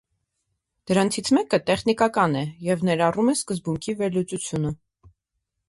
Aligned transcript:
Դրանցից 0.91 1.29
մեկը 1.37 1.59
տեխնիկական 1.67 2.33
է 2.41 2.43
և 2.69 2.87
ներառում 2.89 3.31
է 3.35 3.37
սկզբունքի 3.41 3.97
վերլուծությունը։ 4.03 4.77